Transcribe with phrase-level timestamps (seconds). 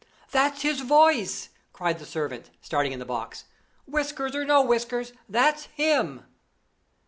[0.31, 3.43] "That's his voice!" cried the servant, starting in the box.
[3.85, 6.25] "Whiskers or no whiskers, that's him!"